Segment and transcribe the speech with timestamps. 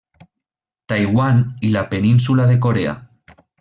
[0.93, 3.01] Taiwan i la península de Corea.